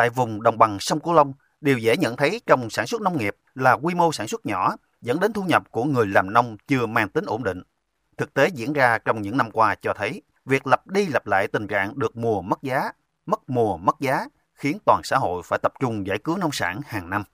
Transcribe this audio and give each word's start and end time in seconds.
tại 0.00 0.10
vùng 0.10 0.42
đồng 0.42 0.58
bằng 0.58 0.76
sông 0.80 1.00
Cửu 1.00 1.14
Long, 1.14 1.32
đều 1.60 1.78
dễ 1.78 1.96
nhận 1.96 2.16
thấy 2.16 2.40
trong 2.46 2.70
sản 2.70 2.86
xuất 2.86 3.00
nông 3.00 3.18
nghiệp 3.18 3.36
là 3.54 3.72
quy 3.72 3.94
mô 3.94 4.12
sản 4.12 4.28
xuất 4.28 4.46
nhỏ, 4.46 4.76
dẫn 5.00 5.20
đến 5.20 5.32
thu 5.32 5.42
nhập 5.42 5.70
của 5.70 5.84
người 5.84 6.06
làm 6.06 6.32
nông 6.32 6.56
chưa 6.66 6.86
mang 6.86 7.08
tính 7.08 7.24
ổn 7.26 7.44
định. 7.44 7.62
Thực 8.16 8.34
tế 8.34 8.48
diễn 8.48 8.72
ra 8.72 8.98
trong 8.98 9.22
những 9.22 9.36
năm 9.36 9.50
qua 9.50 9.74
cho 9.82 9.92
thấy, 9.96 10.22
việc 10.44 10.66
lặp 10.66 10.86
đi 10.86 11.06
lặp 11.06 11.26
lại 11.26 11.48
tình 11.48 11.66
trạng 11.66 11.98
được 11.98 12.16
mùa 12.16 12.42
mất 12.42 12.62
giá, 12.62 12.92
mất 13.26 13.50
mùa 13.50 13.76
mất 13.76 14.00
giá 14.00 14.26
khiến 14.54 14.78
toàn 14.86 15.00
xã 15.04 15.16
hội 15.16 15.42
phải 15.44 15.58
tập 15.62 15.72
trung 15.80 16.06
giải 16.06 16.18
cứu 16.18 16.36
nông 16.36 16.52
sản 16.52 16.80
hàng 16.86 17.10
năm. 17.10 17.24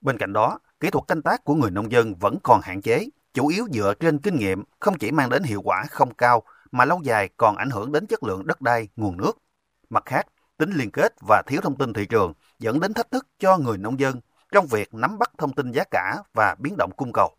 Bên 0.00 0.18
cạnh 0.18 0.32
đó, 0.32 0.58
kỹ 0.80 0.90
thuật 0.90 1.04
canh 1.08 1.22
tác 1.22 1.44
của 1.44 1.54
người 1.54 1.70
nông 1.70 1.92
dân 1.92 2.14
vẫn 2.14 2.38
còn 2.42 2.60
hạn 2.60 2.82
chế, 2.82 3.08
chủ 3.34 3.48
yếu 3.48 3.66
dựa 3.72 3.94
trên 4.00 4.18
kinh 4.18 4.36
nghiệm 4.36 4.64
không 4.80 4.98
chỉ 4.98 5.10
mang 5.10 5.30
đến 5.30 5.42
hiệu 5.42 5.62
quả 5.62 5.84
không 5.90 6.14
cao 6.14 6.42
mà 6.72 6.84
lâu 6.84 7.00
dài 7.02 7.28
còn 7.36 7.56
ảnh 7.56 7.70
hưởng 7.70 7.92
đến 7.92 8.06
chất 8.06 8.22
lượng 8.22 8.46
đất 8.46 8.60
đai, 8.60 8.88
nguồn 8.96 9.16
nước. 9.16 9.32
Mặt 9.90 10.02
khác, 10.06 10.26
tính 10.56 10.70
liên 10.70 10.90
kết 10.90 11.12
và 11.28 11.42
thiếu 11.46 11.60
thông 11.60 11.76
tin 11.76 11.92
thị 11.92 12.06
trường 12.06 12.32
dẫn 12.58 12.80
đến 12.80 12.94
thách 12.94 13.10
thức 13.10 13.26
cho 13.38 13.58
người 13.58 13.78
nông 13.78 14.00
dân 14.00 14.20
trong 14.52 14.66
việc 14.66 14.94
nắm 14.94 15.18
bắt 15.18 15.30
thông 15.38 15.52
tin 15.52 15.72
giá 15.72 15.84
cả 15.90 16.16
và 16.34 16.56
biến 16.58 16.74
động 16.78 16.90
cung 16.96 17.12
cầu. 17.12 17.36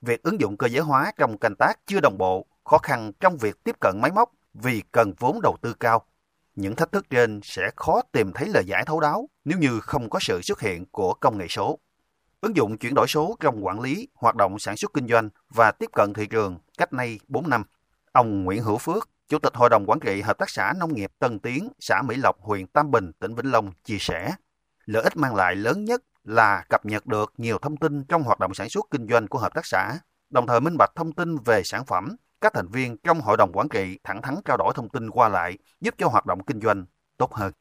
Việc 0.00 0.22
ứng 0.22 0.40
dụng 0.40 0.56
cơ 0.56 0.66
giới 0.66 0.82
hóa 0.82 1.12
trong 1.18 1.38
canh 1.38 1.54
tác 1.56 1.74
chưa 1.86 2.00
đồng 2.00 2.18
bộ, 2.18 2.46
khó 2.64 2.78
khăn 2.78 3.12
trong 3.20 3.36
việc 3.36 3.64
tiếp 3.64 3.76
cận 3.80 4.00
máy 4.00 4.10
móc 4.12 4.32
vì 4.54 4.82
cần 4.92 5.12
vốn 5.18 5.40
đầu 5.42 5.56
tư 5.60 5.74
cao. 5.80 6.06
Những 6.54 6.76
thách 6.76 6.92
thức 6.92 7.10
trên 7.10 7.40
sẽ 7.42 7.70
khó 7.76 8.02
tìm 8.12 8.32
thấy 8.32 8.48
lời 8.48 8.64
giải 8.66 8.84
thấu 8.86 9.00
đáo 9.00 9.28
nếu 9.44 9.58
như 9.58 9.80
không 9.80 10.10
có 10.10 10.18
sự 10.22 10.40
xuất 10.42 10.60
hiện 10.60 10.86
của 10.86 11.14
công 11.14 11.38
nghệ 11.38 11.46
số. 11.48 11.78
Ứng 12.40 12.56
dụng 12.56 12.78
chuyển 12.78 12.94
đổi 12.94 13.06
số 13.08 13.36
trong 13.40 13.66
quản 13.66 13.80
lý, 13.80 14.08
hoạt 14.14 14.36
động 14.36 14.58
sản 14.58 14.76
xuất 14.76 14.92
kinh 14.94 15.08
doanh 15.08 15.28
và 15.48 15.70
tiếp 15.70 15.90
cận 15.92 16.12
thị 16.12 16.26
trường 16.26 16.58
cách 16.78 16.92
nay 16.92 17.20
4 17.28 17.50
năm. 17.50 17.64
Ông 18.12 18.44
Nguyễn 18.44 18.62
Hữu 18.62 18.78
Phước, 18.78 19.10
Chủ 19.32 19.38
tịch 19.38 19.54
Hội 19.54 19.70
đồng 19.70 19.86
Quản 19.86 20.00
trị 20.00 20.20
Hợp 20.20 20.38
tác 20.38 20.50
xã 20.50 20.72
Nông 20.78 20.94
nghiệp 20.94 21.12
Tân 21.18 21.38
Tiến, 21.38 21.68
xã 21.80 22.02
Mỹ 22.02 22.16
Lộc, 22.16 22.40
huyện 22.40 22.66
Tam 22.66 22.90
Bình, 22.90 23.12
tỉnh 23.18 23.34
Vĩnh 23.34 23.50
Long 23.52 23.72
chia 23.84 23.96
sẻ, 24.00 24.34
lợi 24.84 25.02
ích 25.02 25.16
mang 25.16 25.34
lại 25.34 25.56
lớn 25.56 25.84
nhất 25.84 26.02
là 26.24 26.64
cập 26.68 26.86
nhật 26.86 27.06
được 27.06 27.32
nhiều 27.36 27.58
thông 27.58 27.76
tin 27.76 28.04
trong 28.04 28.22
hoạt 28.22 28.38
động 28.40 28.54
sản 28.54 28.68
xuất 28.68 28.86
kinh 28.90 29.08
doanh 29.08 29.28
của 29.28 29.38
hợp 29.38 29.54
tác 29.54 29.66
xã, 29.66 29.98
đồng 30.30 30.46
thời 30.46 30.60
minh 30.60 30.76
bạch 30.78 30.90
thông 30.94 31.12
tin 31.12 31.36
về 31.36 31.62
sản 31.64 31.84
phẩm. 31.84 32.16
Các 32.40 32.52
thành 32.54 32.68
viên 32.68 32.96
trong 32.96 33.20
hội 33.20 33.36
đồng 33.36 33.52
quản 33.52 33.68
trị 33.68 33.98
thẳng 34.04 34.22
thắn 34.22 34.34
trao 34.44 34.56
đổi 34.56 34.72
thông 34.74 34.88
tin 34.88 35.10
qua 35.10 35.28
lại, 35.28 35.58
giúp 35.80 35.94
cho 35.98 36.08
hoạt 36.08 36.26
động 36.26 36.44
kinh 36.44 36.60
doanh 36.60 36.84
tốt 37.16 37.34
hơn. 37.34 37.52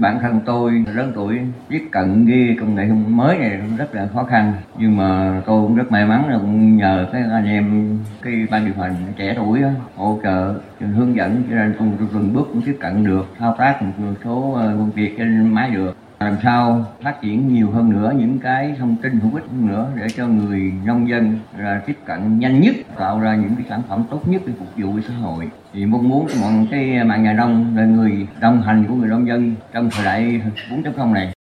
Bản 0.00 0.18
thân 0.20 0.40
tôi 0.46 0.84
lớn 0.94 1.12
tuổi 1.14 1.38
tiếp 1.68 1.88
cận 1.90 2.26
cái 2.28 2.56
công 2.60 2.74
nghệ 2.74 2.84
mới 3.08 3.38
này 3.38 3.58
cũng 3.62 3.76
rất 3.76 3.94
là 3.94 4.08
khó 4.14 4.24
khăn. 4.24 4.52
Nhưng 4.78 4.96
mà 4.96 5.40
tôi 5.46 5.62
cũng 5.62 5.76
rất 5.76 5.92
may 5.92 6.06
mắn 6.06 6.28
là 6.28 6.38
cũng 6.38 6.76
nhờ 6.76 7.06
các 7.12 7.22
anh 7.32 7.46
em 7.46 7.98
cái 8.22 8.46
ban 8.50 8.64
điều 8.64 8.74
hành 8.74 8.94
trẻ 9.16 9.34
tuổi 9.36 9.60
đó, 9.60 9.68
hỗ 9.96 10.18
trợ 10.22 10.54
hướng 10.80 11.16
dẫn 11.16 11.42
cho 11.50 11.56
nên 11.56 11.74
tôi 11.78 11.88
từng 12.12 12.32
bước 12.34 12.48
cũng 12.52 12.62
tiếp 12.62 12.76
cận 12.80 13.04
được 13.04 13.26
thao 13.38 13.54
tác 13.58 13.82
một 13.82 14.14
số 14.24 14.52
ờ, 14.52 14.66
công 14.66 14.90
việc 14.90 15.14
trên 15.18 15.54
máy 15.54 15.70
được 15.70 15.96
làm 16.20 16.36
sao 16.42 16.94
phát 17.02 17.18
triển 17.22 17.54
nhiều 17.54 17.70
hơn 17.70 17.90
nữa 17.90 18.12
những 18.16 18.38
cái 18.42 18.76
thông 18.78 18.96
tin 19.02 19.20
hữu 19.20 19.34
ích 19.34 19.44
hơn 19.50 19.66
nữa 19.66 19.92
để 19.96 20.06
cho 20.16 20.26
người 20.26 20.72
nông 20.84 21.08
dân 21.08 21.38
là 21.56 21.82
tiếp 21.86 21.96
cận 22.06 22.38
nhanh 22.38 22.60
nhất 22.60 22.74
tạo 22.98 23.20
ra 23.20 23.36
những 23.36 23.56
cái 23.56 23.66
sản 23.68 23.82
phẩm 23.88 24.04
tốt 24.10 24.28
nhất 24.28 24.42
để 24.46 24.52
phục 24.58 24.68
vụ 24.76 25.00
xã 25.08 25.14
hội 25.14 25.50
thì 25.72 25.86
mong 25.86 26.08
muốn 26.08 26.26
mọi 26.40 26.68
cái 26.70 27.04
mạng 27.04 27.22
nhà 27.22 27.32
nông 27.32 27.76
là 27.76 27.84
người 27.84 28.26
đồng 28.40 28.62
hành 28.62 28.86
của 28.88 28.94
người 28.94 29.08
nông 29.08 29.28
dân 29.28 29.54
trong 29.72 29.90
thời 29.90 30.04
đại 30.04 30.42
4.0 30.70 31.12
này. 31.12 31.32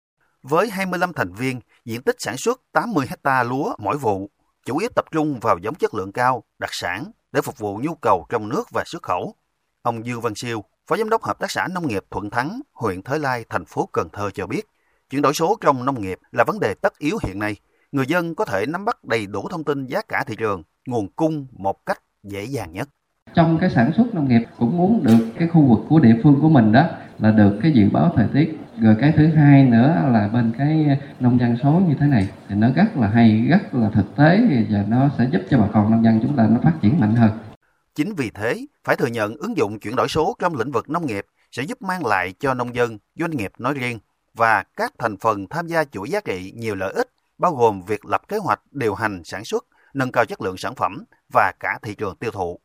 Với 0.43 0.69
25 0.69 1.13
thành 1.13 1.33
viên, 1.33 1.59
diện 1.85 2.01
tích 2.01 2.15
sản 2.19 2.37
xuất 2.37 2.61
80 2.71 3.05
hecta 3.09 3.43
lúa 3.43 3.75
mỗi 3.77 3.97
vụ, 3.97 4.29
chủ 4.65 4.77
yếu 4.77 4.89
tập 4.95 5.05
trung 5.11 5.39
vào 5.39 5.57
giống 5.57 5.75
chất 5.75 5.93
lượng 5.93 6.11
cao, 6.11 6.43
đặc 6.59 6.69
sản 6.73 7.03
để 7.31 7.41
phục 7.41 7.57
vụ 7.57 7.79
nhu 7.83 7.95
cầu 7.95 8.25
trong 8.29 8.49
nước 8.49 8.63
và 8.71 8.83
xuất 8.85 9.03
khẩu. 9.03 9.35
Ông 9.81 10.05
Dương 10.05 10.21
Văn 10.21 10.35
Siêu, 10.35 10.63
Phó 10.89 10.97
Giám 10.97 11.09
đốc 11.09 11.23
Hợp 11.23 11.39
tác 11.39 11.51
xã 11.51 11.67
Nông 11.73 11.87
nghiệp 11.87 12.03
Thuận 12.11 12.29
Thắng, 12.29 12.61
huyện 12.73 13.01
Thới 13.01 13.19
Lai, 13.19 13.45
thành 13.49 13.65
phố 13.65 13.89
Cần 13.93 14.07
Thơ 14.13 14.29
cho 14.33 14.47
biết, 14.47 14.61
chuyển 15.09 15.21
đổi 15.21 15.33
số 15.33 15.57
trong 15.61 15.85
nông 15.85 16.01
nghiệp 16.01 16.19
là 16.31 16.43
vấn 16.47 16.59
đề 16.59 16.73
tất 16.81 16.97
yếu 16.99 17.17
hiện 17.23 17.39
nay. 17.39 17.55
Người 17.91 18.05
dân 18.07 18.35
có 18.35 18.45
thể 18.45 18.65
nắm 18.65 18.85
bắt 18.85 19.03
đầy 19.03 19.25
đủ 19.25 19.47
thông 19.51 19.63
tin 19.63 19.85
giá 19.85 20.01
cả 20.01 20.23
thị 20.27 20.35
trường, 20.35 20.63
nguồn 20.87 21.07
cung 21.15 21.47
một 21.51 21.85
cách 21.85 22.01
dễ 22.23 22.43
dàng 22.43 22.73
nhất. 22.73 22.89
Trong 23.33 23.57
cái 23.61 23.69
sản 23.69 23.91
xuất 23.97 24.13
nông 24.13 24.27
nghiệp 24.27 24.41
cũng 24.59 24.77
muốn 24.77 25.03
được 25.03 25.29
cái 25.39 25.47
khu 25.47 25.61
vực 25.61 25.79
của 25.89 25.99
địa 25.99 26.15
phương 26.23 26.39
của 26.41 26.49
mình 26.49 26.71
đó 26.71 26.85
là 27.19 27.31
được 27.31 27.59
cái 27.61 27.71
dự 27.71 27.89
báo 27.93 28.13
thời 28.15 28.27
tiết. 28.33 28.57
Rồi 28.79 28.95
cái 29.01 29.13
thứ 29.17 29.27
hai 29.27 29.63
nữa 29.63 30.09
là 30.11 30.29
bên 30.33 30.51
cái 30.57 30.99
nông 31.19 31.39
dân 31.39 31.57
số 31.63 31.71
như 31.71 31.95
thế 31.99 32.07
này 32.07 32.29
thì 32.49 32.55
nó 32.55 32.67
rất 32.75 32.97
là 32.97 33.07
hay, 33.07 33.47
rất 33.49 33.73
là 33.73 33.89
thực 33.89 34.15
tế 34.15 34.39
và 34.69 34.85
nó 34.87 35.09
sẽ 35.17 35.27
giúp 35.31 35.41
cho 35.49 35.57
bà 35.57 35.67
con 35.73 35.91
nông 35.91 36.03
dân 36.03 36.19
chúng 36.23 36.35
ta 36.37 36.47
nó 36.47 36.59
phát 36.63 36.73
triển 36.81 36.99
mạnh 36.99 37.15
hơn. 37.15 37.31
Chính 37.99 38.15
vì 38.15 38.29
thế, 38.29 38.65
phải 38.83 38.95
thừa 38.95 39.07
nhận 39.07 39.35
ứng 39.35 39.57
dụng 39.57 39.79
chuyển 39.79 39.95
đổi 39.95 40.07
số 40.07 40.35
trong 40.39 40.55
lĩnh 40.55 40.71
vực 40.71 40.89
nông 40.89 41.05
nghiệp 41.05 41.25
sẽ 41.51 41.63
giúp 41.63 41.81
mang 41.81 42.05
lại 42.05 42.33
cho 42.39 42.53
nông 42.53 42.75
dân, 42.75 42.97
doanh 43.15 43.31
nghiệp 43.31 43.51
nói 43.57 43.73
riêng 43.73 43.99
và 44.33 44.63
các 44.75 44.93
thành 44.99 45.17
phần 45.17 45.47
tham 45.47 45.67
gia 45.67 45.83
chuỗi 45.83 46.09
giá 46.09 46.19
trị 46.19 46.53
nhiều 46.55 46.75
lợi 46.75 46.93
ích, 46.93 47.07
bao 47.37 47.55
gồm 47.55 47.81
việc 47.87 48.05
lập 48.05 48.21
kế 48.27 48.37
hoạch 48.37 48.61
điều 48.71 48.95
hành 48.95 49.23
sản 49.23 49.45
xuất, 49.45 49.65
nâng 49.93 50.11
cao 50.11 50.25
chất 50.25 50.41
lượng 50.41 50.57
sản 50.57 50.75
phẩm 50.75 51.03
và 51.33 51.53
cả 51.59 51.79
thị 51.81 51.95
trường 51.95 52.15
tiêu 52.15 52.31
thụ. 52.31 52.59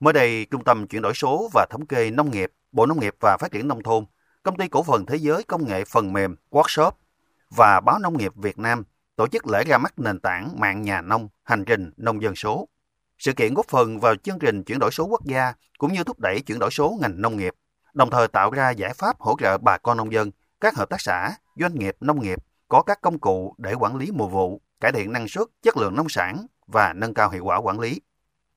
Mới 0.00 0.12
đây, 0.12 0.46
Trung 0.50 0.64
tâm 0.64 0.86
Chuyển 0.86 1.02
đổi 1.02 1.14
số 1.14 1.50
và 1.54 1.66
Thống 1.70 1.86
kê 1.86 2.10
Nông 2.10 2.30
nghiệp, 2.30 2.52
Bộ 2.72 2.86
Nông 2.86 3.00
nghiệp 3.00 3.14
và 3.20 3.36
Phát 3.40 3.50
triển 3.50 3.68
Nông 3.68 3.82
thôn, 3.82 4.04
Công 4.42 4.56
ty 4.56 4.68
Cổ 4.68 4.82
phần 4.82 5.06
Thế 5.06 5.16
giới 5.16 5.42
Công 5.42 5.66
nghệ 5.66 5.84
Phần 5.84 6.12
mềm 6.12 6.36
Workshop 6.50 6.92
và 7.50 7.80
Báo 7.80 7.98
Nông 7.98 8.18
nghiệp 8.18 8.32
Việt 8.36 8.58
Nam 8.58 8.84
tổ 9.16 9.28
chức 9.28 9.46
lễ 9.46 9.64
ra 9.64 9.78
mắt 9.78 9.98
nền 9.98 10.20
tảng 10.20 10.60
mạng 10.60 10.82
nhà 10.82 11.00
nông, 11.00 11.28
hành 11.44 11.64
trình 11.64 11.90
nông 11.96 12.22
dân 12.22 12.36
số. 12.36 12.68
Sự 13.22 13.32
kiện 13.32 13.54
góp 13.54 13.66
phần 13.68 14.00
vào 14.00 14.14
chương 14.16 14.38
trình 14.38 14.62
chuyển 14.64 14.78
đổi 14.78 14.90
số 14.90 15.04
quốc 15.04 15.24
gia 15.24 15.52
cũng 15.78 15.92
như 15.92 16.04
thúc 16.04 16.20
đẩy 16.20 16.40
chuyển 16.40 16.58
đổi 16.58 16.70
số 16.70 16.98
ngành 17.00 17.20
nông 17.20 17.36
nghiệp, 17.36 17.54
đồng 17.94 18.10
thời 18.10 18.28
tạo 18.28 18.50
ra 18.50 18.70
giải 18.70 18.94
pháp 18.94 19.20
hỗ 19.20 19.36
trợ 19.40 19.58
bà 19.58 19.78
con 19.78 19.96
nông 19.96 20.12
dân, 20.12 20.30
các 20.60 20.76
hợp 20.76 20.90
tác 20.90 21.00
xã, 21.00 21.32
doanh 21.56 21.74
nghiệp 21.74 21.96
nông 22.00 22.22
nghiệp 22.22 22.38
có 22.68 22.82
các 22.82 23.00
công 23.00 23.18
cụ 23.18 23.54
để 23.58 23.74
quản 23.74 23.96
lý 23.96 24.10
mùa 24.10 24.28
vụ, 24.28 24.60
cải 24.80 24.92
thiện 24.92 25.12
năng 25.12 25.28
suất, 25.28 25.48
chất 25.62 25.76
lượng 25.76 25.96
nông 25.96 26.08
sản 26.08 26.46
và 26.66 26.92
nâng 26.92 27.14
cao 27.14 27.30
hiệu 27.30 27.44
quả 27.44 27.56
quản 27.56 27.80
lý. 27.80 28.00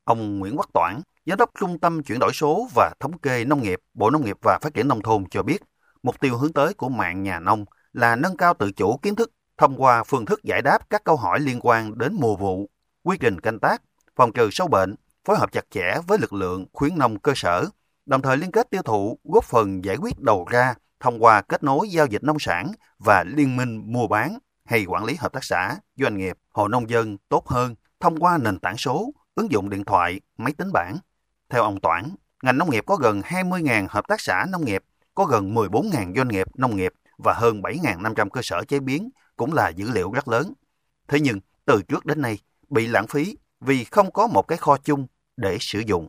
Ông 0.04 0.40
Nguyễn 0.40 0.58
Quốc 0.58 0.74
Toản, 0.74 1.02
Giám 1.26 1.38
đốc 1.38 1.52
Trung 1.60 1.80
tâm 1.80 2.04
Chuyển 2.04 2.20
đổi 2.20 2.32
số 2.34 2.68
và 2.76 2.94
Thống 3.00 3.18
kê 3.18 3.46
Nông 3.46 3.62
nghiệp, 3.62 3.80
Bộ 3.94 4.10
Nông 4.10 4.26
nghiệp 4.26 4.38
và 4.42 4.60
Phát 4.62 4.74
triển 4.74 4.88
Nông 4.88 5.02
thôn 5.02 5.26
cho 5.30 5.44
biết, 5.44 5.62
mục 6.04 6.20
tiêu 6.20 6.38
hướng 6.38 6.54
tới 6.54 6.74
của 6.74 6.90
mạng 6.90 7.24
nhà 7.24 7.40
nông 7.40 7.66
là 7.94 8.16
nâng 8.16 8.38
cao 8.38 8.54
tự 8.54 8.72
chủ 8.72 8.98
kiến 8.98 9.16
thức 9.16 9.32
thông 9.58 9.82
qua 9.84 10.04
phương 10.04 10.26
thức 10.26 10.44
giải 10.44 10.62
đáp 10.62 10.90
các 10.90 11.04
câu 11.04 11.16
hỏi 11.16 11.40
liên 11.40 11.60
quan 11.62 11.98
đến 11.98 12.16
mùa 12.20 12.36
vụ, 12.36 12.70
quy 13.04 13.18
trình 13.18 13.40
canh 13.40 13.60
tác, 13.60 13.82
phòng 14.16 14.32
trừ 14.34 14.50
sâu 14.52 14.68
bệnh, 14.68 14.96
phối 15.26 15.38
hợp 15.38 15.52
chặt 15.52 15.66
chẽ 15.72 15.96
với 16.08 16.18
lực 16.18 16.34
lượng 16.34 16.66
khuyến 16.74 16.98
nông 16.98 17.20
cơ 17.20 17.34
sở, 17.36 17.66
đồng 18.06 18.22
thời 18.22 18.38
liên 18.38 18.52
kết 18.52 18.70
tiêu 18.70 18.82
thụ 18.82 19.20
góp 19.24 19.44
phần 19.44 19.86
giải 19.86 19.96
quyết 19.96 20.20
đầu 20.20 20.46
ra 20.52 20.74
thông 21.00 21.24
qua 21.24 21.42
kết 21.42 21.64
nối 21.64 21.90
giao 21.90 22.06
dịch 22.06 22.24
nông 22.24 22.40
sản 22.40 22.72
và 23.00 23.24
liên 23.28 23.58
minh 23.58 23.82
mua 23.86 24.08
bán 24.08 24.38
hay 24.66 24.86
quản 24.86 25.06
lý 25.06 25.16
hợp 25.16 25.34
tác 25.34 25.44
xã, 25.44 25.76
doanh 25.96 26.18
nghiệp, 26.18 26.38
hộ 26.52 26.68
nông 26.68 26.90
dân 26.90 27.18
tốt 27.30 27.48
hơn 27.48 27.76
thông 28.00 28.20
qua 28.20 28.38
nền 28.38 28.60
tảng 28.60 28.78
số, 28.78 29.12
ứng 29.36 29.52
dụng 29.52 29.70
điện 29.70 29.84
thoại, 29.84 30.22
máy 30.38 30.54
tính 30.58 30.72
bảng. 30.74 30.98
Theo 31.50 31.64
ông 31.64 31.80
Toản, 31.80 32.16
ngành 32.44 32.58
nông 32.58 32.70
nghiệp 32.70 32.84
có 32.88 32.96
gần 32.96 33.22
20.000 33.22 33.88
hợp 33.90 34.08
tác 34.08 34.22
xã 34.22 34.46
nông 34.50 34.66
nghiệp, 34.66 34.84
có 35.16 35.26
gần 35.26 35.56
14.000 35.56 36.16
doanh 36.16 36.28
nghiệp 36.28 36.48
nông 36.56 36.76
nghiệp 36.76 36.94
và 37.18 37.34
hơn 37.34 37.62
7.500 37.62 38.30
cơ 38.30 38.42
sở 38.44 38.64
chế 38.68 38.80
biến 38.80 39.10
cũng 39.36 39.54
là 39.54 39.70
dữ 39.70 39.92
liệu 39.92 40.12
rất 40.12 40.28
lớn. 40.28 40.54
Thế 41.08 41.20
nhưng, 41.20 41.40
từ 41.66 41.82
trước 41.88 42.06
đến 42.06 42.22
nay, 42.22 42.40
bị 42.70 42.88
lãng 42.88 43.08
phí 43.08 43.38
vì 43.66 43.84
không 43.84 44.12
có 44.12 44.28
một 44.28 44.48
cái 44.48 44.58
kho 44.58 44.78
chung 44.84 45.06
để 45.38 45.58
sử 45.60 45.80
dụng. 45.88 46.08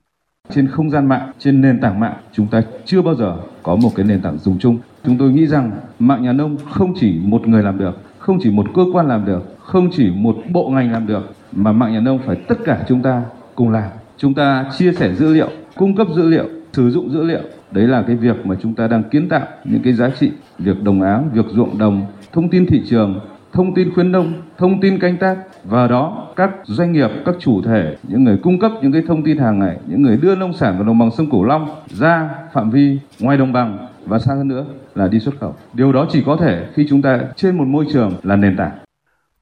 Trên 0.50 0.68
không 0.68 0.90
gian 0.90 1.06
mạng, 1.06 1.32
trên 1.38 1.60
nền 1.60 1.80
tảng 1.80 2.00
mạng, 2.00 2.16
chúng 2.32 2.46
ta 2.46 2.62
chưa 2.84 3.02
bao 3.02 3.14
giờ 3.14 3.36
có 3.62 3.76
một 3.76 3.90
cái 3.96 4.06
nền 4.06 4.20
tảng 4.20 4.38
dùng 4.38 4.58
chung. 4.58 4.78
Chúng 5.04 5.18
tôi 5.18 5.30
nghĩ 5.30 5.46
rằng 5.46 5.70
mạng 5.98 6.22
nhà 6.22 6.32
nông 6.32 6.56
không 6.70 6.94
chỉ 7.00 7.20
một 7.22 7.46
người 7.46 7.62
làm 7.62 7.78
được, 7.78 8.00
không 8.18 8.38
chỉ 8.42 8.50
một 8.50 8.66
cơ 8.74 8.82
quan 8.92 9.08
làm 9.08 9.24
được, 9.24 9.58
không 9.60 9.90
chỉ 9.92 10.10
một 10.10 10.36
bộ 10.50 10.68
ngành 10.68 10.92
làm 10.92 11.06
được, 11.06 11.32
mà 11.52 11.72
mạng 11.72 11.92
nhà 11.92 12.00
nông 12.00 12.18
phải 12.26 12.36
tất 12.48 12.58
cả 12.64 12.84
chúng 12.88 13.02
ta 13.02 13.22
cùng 13.54 13.70
làm. 13.70 13.90
Chúng 14.16 14.34
ta 14.34 14.70
chia 14.78 14.92
sẻ 14.92 15.14
dữ 15.14 15.34
liệu, 15.34 15.50
cung 15.76 15.96
cấp 15.96 16.06
dữ 16.16 16.28
liệu, 16.28 16.48
sử 16.72 16.90
dụng 16.90 17.10
dữ 17.10 17.22
liệu. 17.22 17.40
Đấy 17.70 17.88
là 17.88 18.04
cái 18.06 18.16
việc 18.16 18.46
mà 18.46 18.56
chúng 18.62 18.74
ta 18.74 18.86
đang 18.88 19.02
kiến 19.10 19.28
tạo 19.28 19.46
những 19.64 19.82
cái 19.82 19.92
giá 19.92 20.10
trị, 20.20 20.32
việc 20.58 20.82
đồng 20.82 21.02
áng, 21.02 21.30
việc 21.32 21.46
ruộng 21.50 21.78
đồng, 21.78 22.06
thông 22.32 22.48
tin 22.48 22.66
thị 22.66 22.82
trường, 22.90 23.20
thông 23.52 23.74
tin 23.74 23.94
khuyến 23.94 24.12
nông, 24.12 24.42
thông 24.58 24.80
tin 24.80 24.98
canh 24.98 25.16
tác 25.16 25.36
và 25.64 25.86
đó 25.86 26.32
các 26.36 26.50
doanh 26.64 26.92
nghiệp, 26.92 27.10
các 27.24 27.34
chủ 27.40 27.62
thể, 27.62 27.96
những 28.02 28.24
người 28.24 28.38
cung 28.42 28.58
cấp 28.58 28.72
những 28.82 28.92
cái 28.92 29.02
thông 29.08 29.24
tin 29.24 29.38
hàng 29.38 29.58
ngày, 29.58 29.78
những 29.86 30.02
người 30.02 30.16
đưa 30.16 30.34
nông 30.34 30.52
sản 30.52 30.74
vào 30.76 30.86
đồng 30.86 30.98
bằng 30.98 31.10
sông 31.16 31.30
Cửu 31.30 31.44
Long 31.44 31.82
ra 31.88 32.30
phạm 32.52 32.70
vi 32.70 32.98
ngoài 33.20 33.38
đồng 33.38 33.52
bằng 33.52 33.88
và 34.04 34.18
xa 34.18 34.34
hơn 34.34 34.48
nữa 34.48 34.66
là 34.94 35.08
đi 35.08 35.20
xuất 35.20 35.34
khẩu. 35.40 35.54
Điều 35.72 35.92
đó 35.92 36.06
chỉ 36.10 36.22
có 36.26 36.36
thể 36.40 36.68
khi 36.74 36.86
chúng 36.88 37.02
ta 37.02 37.20
trên 37.36 37.56
một 37.58 37.64
môi 37.64 37.86
trường 37.92 38.14
là 38.22 38.36
nền 38.36 38.56
tảng. 38.56 38.78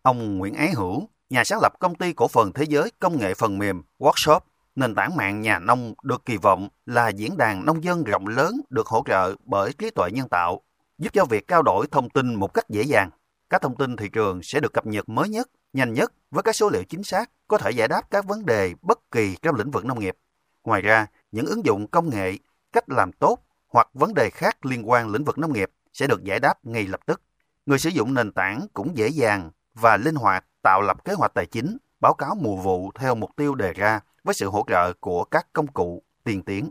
Ông 0.03 0.39
Nguyễn 0.39 0.55
Ái 0.55 0.71
Hữu, 0.77 1.09
nhà 1.31 1.45
sáng 1.45 1.59
lập 1.62 1.73
công 1.79 1.95
ty 1.95 2.12
cổ 2.12 2.29
phần 2.29 2.53
thế 2.53 2.65
giới 2.69 2.91
công 2.99 3.19
nghệ 3.19 3.35
phần 3.35 3.59
mềm 3.59 3.83
Workshop, 3.99 4.41
nền 4.77 4.95
tảng 4.95 5.17
mạng 5.17 5.41
nhà 5.41 5.59
nông 5.59 5.95
được 6.03 6.23
kỳ 6.27 6.37
vọng 6.37 6.69
là 6.87 7.09
diễn 7.09 7.37
đàn 7.37 7.67
nông 7.67 7.85
dân 7.85 8.05
rộng 8.05 8.27
lớn 8.27 8.61
được 8.71 8.87
hỗ 8.87 9.03
trợ 9.06 9.35
bởi 9.45 9.73
trí 9.79 9.91
tuệ 9.91 10.11
nhân 10.12 10.29
tạo, 10.29 10.61
giúp 10.99 11.12
cho 11.12 11.25
việc 11.25 11.49
trao 11.49 11.62
đổi 11.62 11.87
thông 11.91 12.11
tin 12.11 12.35
một 12.35 12.55
cách 12.55 12.65
dễ 12.69 12.83
dàng 12.83 13.11
các 13.55 13.62
thông 13.62 13.77
tin 13.77 13.97
thị 13.97 14.09
trường 14.09 14.43
sẽ 14.43 14.61
được 14.61 14.73
cập 14.73 14.87
nhật 14.87 15.09
mới 15.09 15.29
nhất, 15.29 15.51
nhanh 15.73 15.93
nhất 15.95 16.12
với 16.31 16.43
các 16.43 16.56
số 16.56 16.71
liệu 16.71 16.85
chính 16.85 17.03
xác, 17.03 17.31
có 17.49 17.59
thể 17.59 17.71
giải 17.71 17.89
đáp 17.89 18.03
các 18.11 18.25
vấn 18.25 18.47
đề 18.47 18.75
bất 18.83 19.11
kỳ 19.11 19.37
trong 19.43 19.55
lĩnh 19.55 19.71
vực 19.71 19.85
nông 19.85 20.01
nghiệp. 20.01 20.17
Ngoài 20.65 20.83
ra, 20.83 21.06
những 21.33 21.47
ứng 21.47 21.65
dụng 21.65 21.87
công 21.87 22.11
nghệ, 22.11 22.39
cách 22.73 22.85
làm 22.89 23.12
tốt 23.12 23.39
hoặc 23.69 23.89
vấn 23.95 24.15
đề 24.15 24.31
khác 24.31 24.67
liên 24.67 24.91
quan 24.91 25.09
lĩnh 25.09 25.25
vực 25.25 25.39
nông 25.39 25.53
nghiệp 25.53 25.71
sẽ 25.93 26.06
được 26.06 26.25
giải 26.25 26.41
đáp 26.41 26.55
ngay 26.62 26.87
lập 26.87 27.01
tức. 27.06 27.23
Người 27.67 27.79
sử 27.79 27.91
dụng 27.91 28.15
nền 28.15 28.33
tảng 28.33 28.67
cũng 28.73 28.97
dễ 28.97 29.09
dàng 29.09 29.51
và 29.75 29.97
linh 29.97 30.15
hoạt 30.15 30.45
tạo 30.62 30.83
lập 30.83 31.05
kế 31.05 31.12
hoạch 31.12 31.35
tài 31.35 31.47
chính, 31.47 31.77
báo 32.01 32.15
cáo 32.15 32.35
mùa 32.41 32.56
vụ 32.56 32.91
theo 32.95 33.15
mục 33.15 33.31
tiêu 33.37 33.55
đề 33.55 33.73
ra 33.73 34.01
với 34.25 34.35
sự 34.35 34.51
hỗ 34.51 34.65
trợ 34.69 34.93
của 35.01 35.25
các 35.25 35.47
công 35.53 35.67
cụ 35.67 36.03
tiên 36.25 36.43
tiến. 36.43 36.71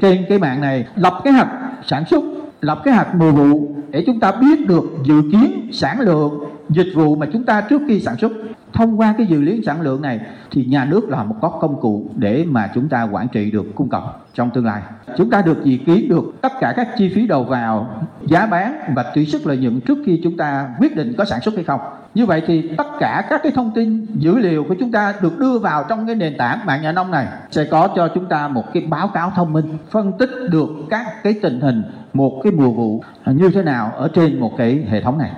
Trên 0.00 0.26
cái 0.28 0.38
mạng 0.38 0.60
này 0.60 0.86
lập 0.96 1.20
kế 1.24 1.30
hoạch 1.30 1.48
sản 1.90 2.04
xuất, 2.10 2.22
lập 2.62 2.80
cái 2.84 2.94
hạt 2.94 3.14
mùa 3.14 3.32
vụ 3.32 3.74
để 3.90 4.02
chúng 4.06 4.20
ta 4.20 4.32
biết 4.32 4.66
được 4.66 4.84
dự 5.04 5.22
kiến 5.32 5.68
sản 5.72 6.00
lượng 6.00 6.44
dịch 6.68 6.92
vụ 6.94 7.16
mà 7.16 7.26
chúng 7.32 7.44
ta 7.44 7.60
trước 7.60 7.82
khi 7.88 8.00
sản 8.00 8.16
xuất 8.20 8.32
thông 8.72 9.00
qua 9.00 9.14
cái 9.18 9.26
dự 9.26 9.40
liệu 9.40 9.56
sản 9.66 9.80
lượng 9.80 10.02
này 10.02 10.20
thì 10.50 10.64
nhà 10.64 10.84
nước 10.84 11.08
là 11.08 11.24
một 11.24 11.36
có 11.40 11.48
công 11.48 11.80
cụ 11.80 12.10
để 12.16 12.44
mà 12.48 12.70
chúng 12.74 12.88
ta 12.88 13.02
quản 13.02 13.28
trị 13.28 13.50
được 13.50 13.66
cung 13.74 13.88
cầu 13.88 14.02
trong 14.34 14.50
tương 14.50 14.66
lai. 14.66 14.82
Chúng 15.16 15.30
ta 15.30 15.42
được 15.42 15.64
dự 15.64 15.76
kiến 15.86 16.08
được 16.08 16.24
tất 16.40 16.52
cả 16.60 16.72
các 16.76 16.88
chi 16.98 17.12
phí 17.14 17.26
đầu 17.26 17.44
vào, 17.44 18.04
giá 18.22 18.46
bán 18.46 18.92
và 18.96 19.02
tỷ 19.14 19.26
suất 19.26 19.46
lợi 19.46 19.56
nhuận 19.56 19.80
trước 19.80 19.98
khi 20.06 20.20
chúng 20.24 20.36
ta 20.36 20.68
quyết 20.78 20.96
định 20.96 21.14
có 21.18 21.24
sản 21.24 21.40
xuất 21.40 21.54
hay 21.54 21.64
không. 21.64 21.80
Như 22.14 22.26
vậy 22.26 22.42
thì 22.46 22.70
tất 22.76 22.86
cả 23.00 23.26
các 23.30 23.40
cái 23.42 23.52
thông 23.52 23.70
tin, 23.74 24.06
dữ 24.14 24.38
liệu 24.38 24.64
của 24.68 24.74
chúng 24.80 24.92
ta 24.92 25.14
được 25.22 25.38
đưa 25.38 25.58
vào 25.58 25.84
trong 25.88 26.06
cái 26.06 26.14
nền 26.14 26.36
tảng 26.38 26.66
mạng 26.66 26.82
nhà 26.82 26.92
nông 26.92 27.10
này 27.10 27.26
sẽ 27.50 27.64
có 27.64 27.88
cho 27.96 28.08
chúng 28.14 28.28
ta 28.28 28.48
một 28.48 28.64
cái 28.74 28.82
báo 28.86 29.08
cáo 29.08 29.32
thông 29.36 29.52
minh, 29.52 29.78
phân 29.90 30.12
tích 30.18 30.30
được 30.50 30.68
các 30.90 31.06
cái 31.22 31.34
tình 31.42 31.60
hình, 31.60 31.82
một 32.12 32.40
cái 32.44 32.52
mùa 32.52 32.70
vụ 32.70 33.02
như 33.26 33.50
thế 33.54 33.62
nào 33.62 33.92
ở 33.96 34.10
trên 34.14 34.40
một 34.40 34.52
cái 34.58 34.84
hệ 34.88 35.02
thống 35.02 35.18
này. 35.18 35.30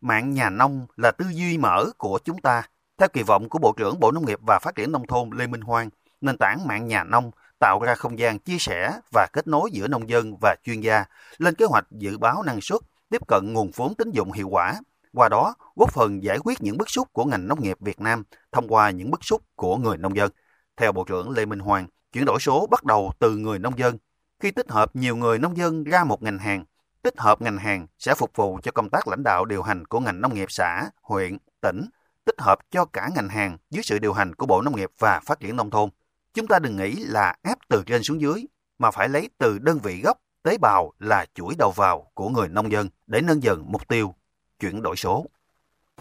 Mạng 0.00 0.30
nhà 0.30 0.50
nông 0.50 0.86
là 0.96 1.10
tư 1.10 1.24
duy 1.32 1.58
mở 1.58 1.84
của 1.98 2.18
chúng 2.24 2.38
ta. 2.38 2.62
Theo 2.98 3.08
kỳ 3.12 3.22
vọng 3.22 3.48
của 3.48 3.58
Bộ 3.58 3.72
trưởng 3.76 4.00
Bộ 4.00 4.10
Nông 4.10 4.26
nghiệp 4.26 4.38
và 4.46 4.58
Phát 4.58 4.74
triển 4.74 4.92
Nông 4.92 5.06
thôn 5.06 5.30
Lê 5.30 5.46
Minh 5.46 5.60
Hoang, 5.60 5.90
nền 6.20 6.36
tảng 6.38 6.66
mạng 6.66 6.86
nhà 6.86 7.04
nông 7.04 7.30
tạo 7.58 7.80
ra 7.80 7.94
không 7.94 8.18
gian 8.18 8.38
chia 8.38 8.58
sẻ 8.58 8.92
và 9.12 9.26
kết 9.32 9.46
nối 9.46 9.70
giữa 9.72 9.88
nông 9.88 10.08
dân 10.08 10.36
và 10.40 10.56
chuyên 10.64 10.80
gia, 10.80 11.04
lên 11.38 11.54
kế 11.54 11.64
hoạch 11.64 11.86
dự 11.90 12.18
báo 12.18 12.42
năng 12.42 12.60
suất, 12.60 12.80
tiếp 13.10 13.22
cận 13.28 13.52
nguồn 13.52 13.70
vốn 13.74 13.94
tín 13.94 14.10
dụng 14.10 14.32
hiệu 14.32 14.48
quả, 14.48 14.74
qua 15.12 15.28
đó 15.28 15.54
góp 15.76 15.92
phần 15.92 16.22
giải 16.22 16.38
quyết 16.44 16.60
những 16.60 16.78
bức 16.78 16.90
xúc 16.90 17.08
của 17.12 17.24
ngành 17.24 17.48
nông 17.48 17.62
nghiệp 17.62 17.76
Việt 17.80 18.00
Nam 18.00 18.22
thông 18.52 18.68
qua 18.68 18.90
những 18.90 19.10
bức 19.10 19.24
xúc 19.24 19.42
của 19.54 19.76
người 19.76 19.96
nông 19.96 20.16
dân. 20.16 20.30
Theo 20.76 20.92
Bộ 20.92 21.04
trưởng 21.04 21.30
Lê 21.30 21.46
Minh 21.46 21.58
hoàng 21.58 21.86
chuyển 22.12 22.24
đổi 22.24 22.40
số 22.40 22.66
bắt 22.70 22.84
đầu 22.84 23.12
từ 23.18 23.36
người 23.36 23.58
nông 23.58 23.78
dân. 23.78 23.98
Khi 24.40 24.50
tích 24.50 24.70
hợp 24.70 24.96
nhiều 24.96 25.16
người 25.16 25.38
nông 25.38 25.56
dân 25.56 25.84
ra 25.84 26.04
một 26.04 26.22
ngành 26.22 26.38
hàng, 26.38 26.64
tích 27.02 27.18
hợp 27.18 27.42
ngành 27.42 27.58
hàng 27.58 27.86
sẽ 27.98 28.14
phục 28.14 28.30
vụ 28.36 28.58
cho 28.62 28.72
công 28.72 28.90
tác 28.90 29.08
lãnh 29.08 29.22
đạo 29.22 29.44
điều 29.44 29.62
hành 29.62 29.84
của 29.86 30.00
ngành 30.00 30.20
nông 30.20 30.34
nghiệp 30.34 30.50
xã, 30.50 30.90
huyện, 31.02 31.38
tỉnh, 31.60 31.86
tích 32.24 32.40
hợp 32.40 32.58
cho 32.70 32.84
cả 32.84 33.10
ngành 33.14 33.28
hàng 33.28 33.56
dưới 33.70 33.82
sự 33.82 33.98
điều 33.98 34.12
hành 34.12 34.34
của 34.34 34.46
Bộ 34.46 34.62
Nông 34.62 34.76
nghiệp 34.76 34.90
và 34.98 35.20
Phát 35.24 35.40
triển 35.40 35.56
Nông 35.56 35.70
thôn. 35.70 35.90
Chúng 36.34 36.46
ta 36.46 36.58
đừng 36.58 36.76
nghĩ 36.76 36.94
là 36.94 37.34
ép 37.42 37.58
từ 37.68 37.82
trên 37.86 38.02
xuống 38.02 38.20
dưới, 38.20 38.46
mà 38.78 38.90
phải 38.90 39.08
lấy 39.08 39.28
từ 39.38 39.58
đơn 39.58 39.78
vị 39.82 40.00
gốc, 40.04 40.18
tế 40.42 40.58
bào 40.58 40.92
là 40.98 41.26
chuỗi 41.34 41.54
đầu 41.58 41.70
vào 41.70 42.06
của 42.14 42.28
người 42.28 42.48
nông 42.48 42.72
dân 42.72 42.88
để 43.06 43.20
nâng 43.20 43.42
dần 43.42 43.64
mục 43.68 43.88
tiêu 43.88 44.14
chuyển 44.60 44.82
đổi 44.82 44.96
số. 44.96 45.26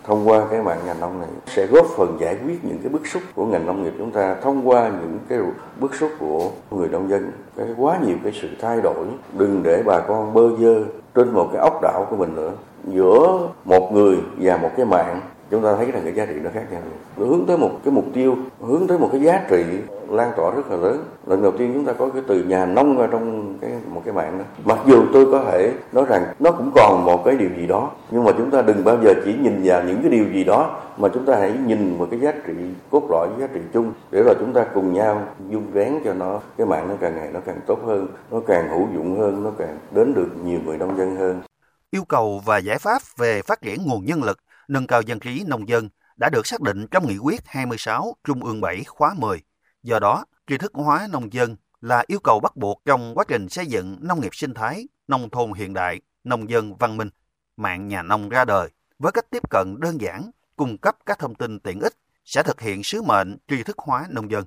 Thông 0.04 0.28
qua 0.28 0.48
cái 0.52 0.62
mạng 0.62 0.80
ngành 0.86 1.00
nông 1.00 1.20
này 1.20 1.30
sẽ 1.48 1.66
góp 1.66 1.86
phần 1.98 2.18
giải 2.22 2.38
quyết 2.46 2.66
những 2.66 2.80
cái 2.84 2.90
bức 2.90 3.08
xúc 3.08 3.24
của 3.36 3.46
ngành 3.46 3.66
nông 3.66 3.84
nghiệp 3.84 3.94
chúng 3.98 4.12
ta 4.12 4.36
thông 4.42 4.70
qua 4.70 4.90
những 4.90 5.20
cái 5.30 5.40
bức 5.80 5.96
xúc 5.96 6.12
của 6.20 6.52
người 6.72 6.90
nông 6.90 7.10
dân. 7.10 7.32
Cái 7.58 7.68
quá 7.78 8.00
nhiều 8.06 8.18
cái 8.24 8.34
sự 8.42 8.50
thay 8.62 8.82
đổi 8.82 9.08
đừng 9.38 9.64
để 9.64 9.84
bà 9.86 10.00
con 10.08 10.34
bơ 10.34 10.48
vơ 10.48 10.84
trên 11.16 11.34
một 11.34 11.50
cái 11.54 11.62
ốc 11.62 11.80
đảo 11.82 12.08
của 12.10 12.16
mình 12.16 12.36
nữa. 12.36 12.52
Giữa 12.88 13.48
một 13.66 13.92
người 13.94 14.18
và 14.38 14.58
một 14.58 14.72
cái 14.78 14.86
mạng 14.86 15.22
chúng 15.52 15.64
ta 15.64 15.76
thấy 15.76 15.92
rằng 15.92 16.02
cái 16.04 16.14
giá 16.14 16.26
trị 16.26 16.34
nó 16.44 16.50
khác 16.54 16.64
nhau. 16.72 16.82
Nó 17.18 17.26
hướng 17.26 17.46
tới 17.48 17.58
một 17.58 17.72
cái 17.84 17.94
mục 17.94 18.06
tiêu, 18.14 18.36
hướng 18.60 18.88
tới 18.88 19.00
một 19.00 19.10
cái 19.12 19.22
giá 19.22 19.46
trị 19.50 19.64
lan 20.10 20.32
tỏa 20.38 20.52
rất 20.56 20.72
là 20.72 20.78
lớn. 20.78 21.06
Lần 21.28 21.42
đầu 21.42 21.52
tiên 21.58 21.72
chúng 21.74 21.86
ta 21.86 21.94
có 21.94 22.10
cái 22.10 22.22
từ 22.28 22.44
nhà 22.44 22.66
nông 22.66 22.98
ở 22.98 23.08
trong 23.08 23.58
cái, 23.62 23.72
một 23.88 24.02
cái 24.06 24.14
mạng 24.14 24.38
đó. 24.38 24.46
Mặc 24.66 24.80
dù 24.86 25.04
tôi 25.14 25.26
có 25.32 25.44
thể 25.44 25.74
nói 25.92 26.06
rằng 26.10 26.34
nó 26.40 26.52
cũng 26.52 26.72
còn 26.76 27.06
một 27.06 27.24
cái 27.26 27.36
điều 27.36 27.50
gì 27.58 27.68
đó, 27.68 27.92
nhưng 28.12 28.24
mà 28.24 28.32
chúng 28.38 28.52
ta 28.52 28.62
đừng 28.62 28.84
bao 28.84 28.98
giờ 29.04 29.14
chỉ 29.26 29.34
nhìn 29.34 29.62
vào 29.64 29.84
những 29.84 30.02
cái 30.02 30.12
điều 30.12 30.26
gì 30.34 30.44
đó, 30.44 30.82
mà 30.98 31.10
chúng 31.14 31.26
ta 31.26 31.36
hãy 31.40 31.54
nhìn 31.66 31.98
vào 31.98 32.08
cái 32.12 32.20
giá 32.20 32.32
trị 32.48 32.54
cốt 32.92 33.04
lõi, 33.10 33.28
giá 33.40 33.48
trị 33.54 33.60
chung, 33.74 33.94
để 34.12 34.24
rồi 34.24 34.36
chúng 34.40 34.54
ta 34.54 34.66
cùng 34.74 34.94
nhau 34.94 35.22
dung 35.50 35.72
vén 35.72 35.94
cho 36.06 36.14
nó. 36.14 36.40
Cái 36.58 36.68
mạng 36.68 36.88
nó 36.90 36.96
càng 37.02 37.16
ngày 37.16 37.30
nó 37.34 37.40
càng 37.46 37.60
tốt 37.68 37.80
hơn, 37.86 38.08
nó 38.32 38.40
càng 38.48 38.70
hữu 38.70 38.88
dụng 38.96 39.20
hơn, 39.20 39.44
nó 39.44 39.52
càng 39.58 39.78
đến 39.92 40.14
được 40.14 40.30
nhiều 40.46 40.60
người 40.66 40.78
nông 40.78 40.98
dân 40.98 41.16
hơn. 41.16 41.42
Yêu 41.92 42.04
cầu 42.08 42.42
và 42.46 42.58
giải 42.58 42.78
pháp 42.80 43.02
về 43.18 43.42
phát 43.42 43.62
triển 43.62 43.80
nguồn 43.86 44.06
nhân 44.06 44.24
lực 44.24 44.38
nâng 44.72 44.88
cao 44.88 45.02
dân 45.02 45.20
trí 45.20 45.44
nông 45.48 45.70
dân 45.70 45.90
đã 46.18 46.30
được 46.30 46.48
xác 46.48 46.62
định 46.62 46.88
trong 46.92 47.08
nghị 47.08 47.18
quyết 47.18 47.42
26 47.46 48.16
Trung 48.24 48.44
ương 48.44 48.62
7 48.62 48.84
khóa 48.84 49.14
10. 49.18 49.42
Do 49.84 50.00
đó, 50.00 50.26
tri 50.48 50.58
thức 50.58 50.72
hóa 50.74 51.08
nông 51.12 51.34
dân 51.34 51.56
là 51.82 52.04
yêu 52.08 52.20
cầu 52.20 52.40
bắt 52.40 52.58
buộc 52.58 52.82
trong 52.86 53.16
quá 53.16 53.26
trình 53.28 53.50
xây 53.50 53.66
dựng 53.66 53.98
nông 54.02 54.22
nghiệp 54.22 54.36
sinh 54.36 54.54
thái, 54.54 54.88
nông 55.08 55.30
thôn 55.30 55.54
hiện 55.54 55.74
đại, 55.74 56.02
nông 56.24 56.50
dân 56.50 56.78
văn 56.78 56.98
minh. 56.98 57.10
Mạng 57.58 57.88
nhà 57.88 58.02
nông 58.02 58.30
ra 58.30 58.46
đời 58.46 58.70
với 59.00 59.12
cách 59.12 59.26
tiếp 59.30 59.50
cận 59.50 59.80
đơn 59.80 60.02
giản, 60.02 60.32
cung 60.56 60.78
cấp 60.78 60.98
các 61.06 61.20
thông 61.20 61.36
tin 61.36 61.60
tiện 61.60 61.80
ích 61.80 61.94
sẽ 62.26 62.44
thực 62.44 62.62
hiện 62.62 62.84
sứ 62.84 63.02
mệnh 63.02 63.38
tri 63.48 63.64
thức 63.64 63.78
hóa 63.80 64.06
nông 64.10 64.32
dân. 64.32 64.46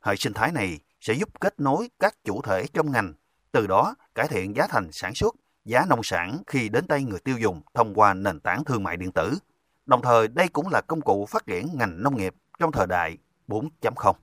Hệ 0.00 0.16
sinh 0.16 0.32
thái 0.32 0.52
này 0.52 0.80
sẽ 1.00 1.14
giúp 1.14 1.40
kết 1.40 1.60
nối 1.60 1.88
các 1.98 2.14
chủ 2.24 2.42
thể 2.42 2.66
trong 2.74 2.92
ngành, 2.92 3.14
từ 3.52 3.66
đó 3.66 3.94
cải 4.14 4.28
thiện 4.28 4.56
giá 4.56 4.66
thành 4.66 4.92
sản 4.92 5.14
xuất, 5.14 5.34
giá 5.64 5.84
nông 5.88 6.02
sản 6.02 6.42
khi 6.46 6.68
đến 6.68 6.86
tay 6.86 7.04
người 7.04 7.20
tiêu 7.20 7.38
dùng 7.38 7.62
thông 7.74 7.94
qua 7.94 8.14
nền 8.14 8.40
tảng 8.40 8.64
thương 8.64 8.82
mại 8.82 8.96
điện 8.96 9.12
tử. 9.12 9.38
Đồng 9.86 10.02
thời, 10.02 10.28
đây 10.28 10.48
cũng 10.48 10.68
là 10.68 10.80
công 10.80 11.00
cụ 11.00 11.26
phát 11.26 11.46
triển 11.46 11.68
ngành 11.78 12.02
nông 12.02 12.16
nghiệp 12.16 12.34
trong 12.58 12.72
thời 12.72 12.86
đại 12.86 13.18
4.0. 13.48 14.14